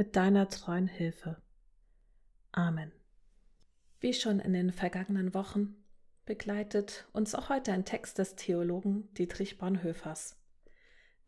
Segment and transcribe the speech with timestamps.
[0.00, 1.36] mit deiner treuen Hilfe.
[2.52, 2.90] Amen.
[3.98, 5.76] Wie schon in den vergangenen Wochen
[6.24, 10.38] begleitet uns auch heute ein Text des Theologen Dietrich Bonhoeffers,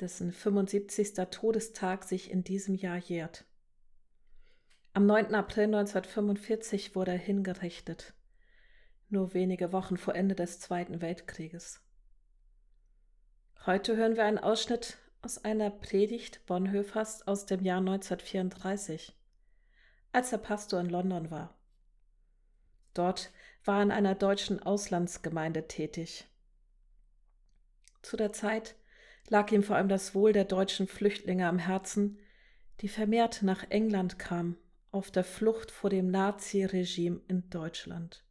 [0.00, 1.12] dessen 75.
[1.30, 3.44] Todestag sich in diesem Jahr jährt.
[4.94, 5.34] Am 9.
[5.34, 8.14] April 1945 wurde er hingerichtet,
[9.10, 11.82] nur wenige Wochen vor Ende des Zweiten Weltkrieges.
[13.66, 19.16] Heute hören wir einen Ausschnitt aus einer Predigt Bonhoeffers aus dem Jahr 1934,
[20.10, 21.56] als er Pastor in London war.
[22.92, 23.30] Dort
[23.64, 26.26] war er in einer deutschen Auslandsgemeinde tätig.
[28.02, 28.74] Zu der Zeit
[29.28, 32.18] lag ihm vor allem das Wohl der deutschen Flüchtlinge am Herzen,
[32.80, 34.58] die vermehrt nach England kamen,
[34.90, 38.24] auf der Flucht vor dem Naziregime in Deutschland.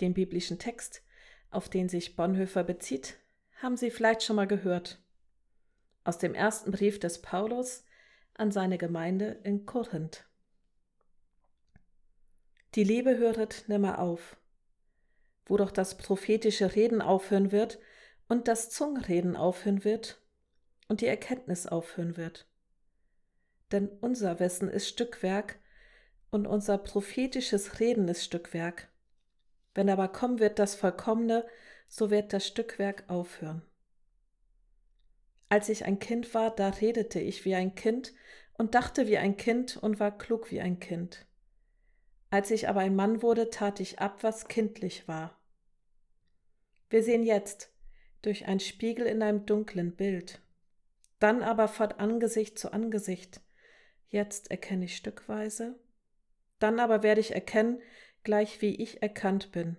[0.00, 1.02] Den biblischen Text,
[1.50, 3.16] auf den sich Bonhoeffer bezieht,
[3.60, 5.02] haben Sie vielleicht schon mal gehört
[6.06, 7.84] aus dem ersten Brief des Paulus
[8.34, 10.24] an seine Gemeinde in Korinth.
[12.74, 14.36] Die Liebe höret nimmer auf,
[15.46, 17.78] wo doch das prophetische Reden aufhören wird
[18.28, 20.20] und das Zungenreden aufhören wird
[20.88, 22.46] und die Erkenntnis aufhören wird.
[23.72, 25.58] Denn unser Wissen ist Stückwerk
[26.30, 28.88] und unser prophetisches Reden ist Stückwerk.
[29.74, 31.46] Wenn aber kommen wird das Vollkommene,
[31.88, 33.62] so wird das Stückwerk aufhören.
[35.48, 38.12] Als ich ein Kind war, da redete ich wie ein Kind
[38.54, 41.26] und dachte wie ein Kind und war klug wie ein Kind.
[42.30, 45.38] Als ich aber ein Mann wurde, tat ich ab, was kindlich war.
[46.90, 47.72] Wir sehen jetzt
[48.22, 50.40] durch ein Spiegel in einem dunklen Bild,
[51.20, 53.40] dann aber von Angesicht zu Angesicht.
[54.08, 55.78] Jetzt erkenne ich stückweise,
[56.58, 57.80] dann aber werde ich erkennen,
[58.24, 59.76] gleich wie ich erkannt bin.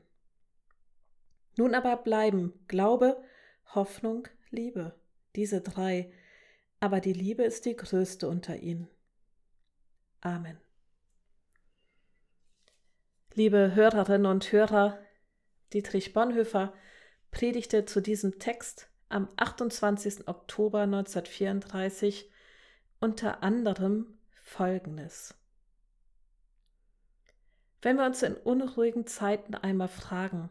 [1.58, 3.22] Nun aber bleiben Glaube,
[3.74, 4.96] Hoffnung, Liebe
[5.36, 6.12] diese drei,
[6.80, 8.88] aber die Liebe ist die größte unter ihnen.
[10.22, 10.58] Amen.
[13.34, 15.00] Liebe Hörerinnen und Hörer,
[15.74, 16.74] Dietrich Bonhoeffer
[17.30, 20.28] predigte zu diesem Text am 28.
[20.28, 22.32] Oktober 1934
[23.00, 25.36] unter anderem Folgendes.
[27.82, 30.50] Wenn wir uns in unruhigen Zeiten einmal fragen,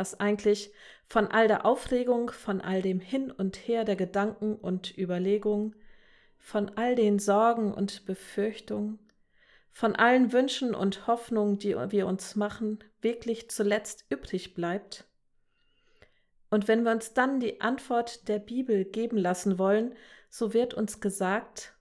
[0.00, 0.72] was eigentlich
[1.08, 5.76] von all der Aufregung, von all dem Hin und Her der Gedanken und Überlegungen,
[6.38, 8.98] von all den Sorgen und Befürchtungen,
[9.72, 15.04] von allen Wünschen und Hoffnungen, die wir uns machen, wirklich zuletzt übrig bleibt?
[16.48, 19.94] Und wenn wir uns dann die Antwort der Bibel geben lassen wollen,
[20.30, 21.74] so wird uns gesagt,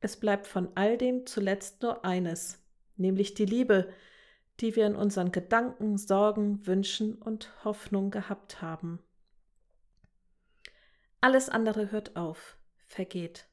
[0.00, 2.62] es bleibt von all dem zuletzt nur eines,
[2.98, 3.90] nämlich die Liebe,
[4.60, 9.00] die wir in unseren Gedanken, Sorgen, Wünschen und Hoffnung gehabt haben.
[11.20, 12.56] Alles andere hört auf,
[12.86, 13.46] vergeht.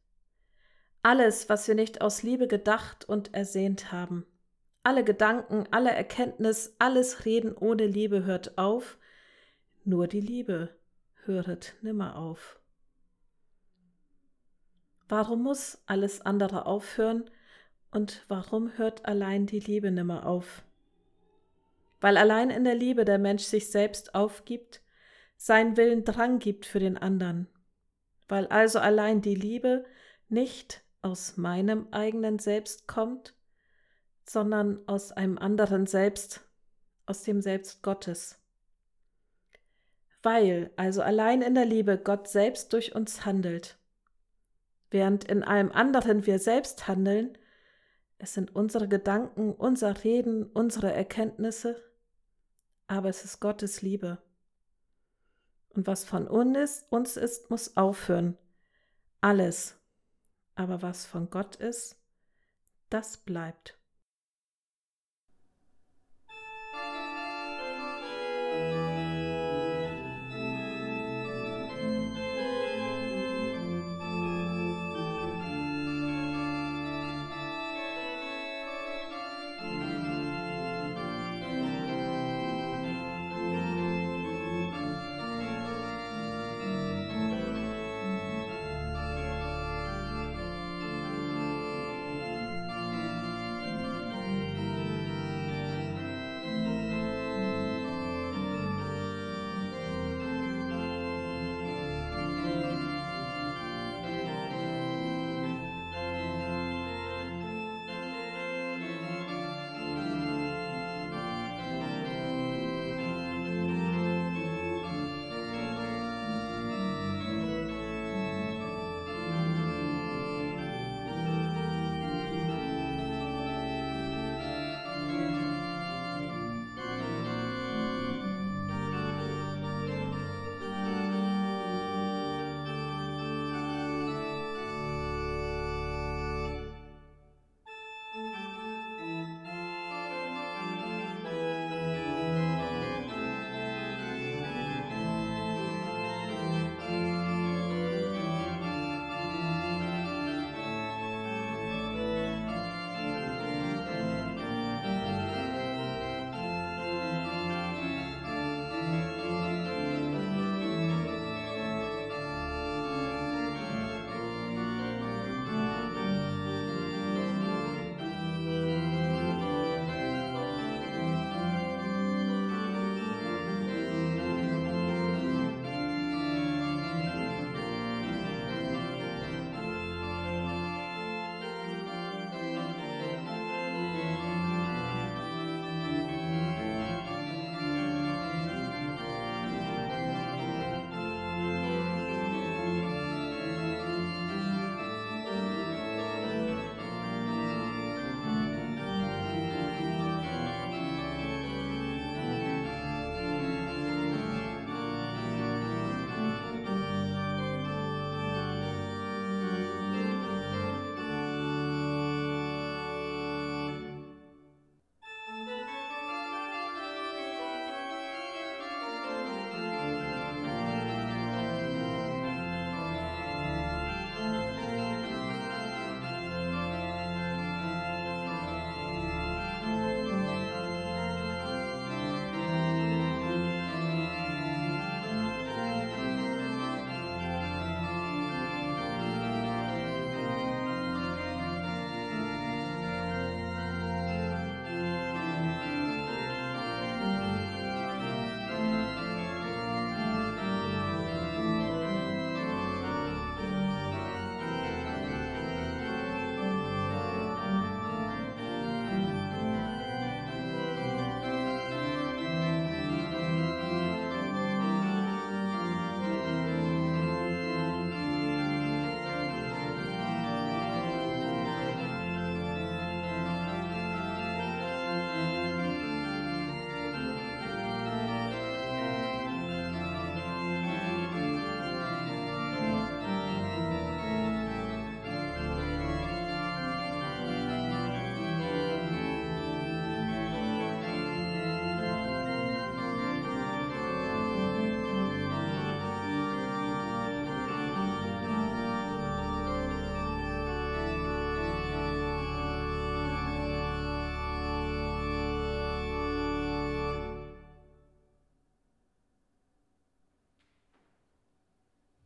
[1.03, 4.25] Alles, was wir nicht aus Liebe gedacht und ersehnt haben.
[4.83, 8.97] Alle Gedanken, alle Erkenntnis, alles Reden ohne Liebe hört auf,
[9.83, 10.75] nur die Liebe
[11.23, 12.59] höret nimmer auf.
[15.09, 17.29] Warum muss alles andere aufhören
[17.91, 20.63] und warum hört allein die Liebe nimmer auf?
[21.99, 24.81] Weil allein in der Liebe der Mensch sich selbst aufgibt,
[25.37, 27.47] seinen Willen Drang gibt für den anderen,
[28.27, 29.85] weil also allein die Liebe
[30.29, 33.33] nicht aus meinem eigenen Selbst kommt,
[34.23, 36.41] sondern aus einem anderen Selbst,
[37.05, 38.41] aus dem Selbst Gottes.
[40.21, 43.77] Weil also allein in der Liebe Gott selbst durch uns handelt,
[44.89, 47.37] während in allem anderen wir selbst handeln,
[48.19, 51.81] es sind unsere Gedanken, unser Reden, unsere Erkenntnisse,
[52.87, 54.17] aber es ist Gottes Liebe.
[55.69, 58.37] Und was von uns ist, muss aufhören.
[59.21, 59.75] Alles.
[60.55, 61.97] Aber was von Gott ist,
[62.89, 63.77] das bleibt.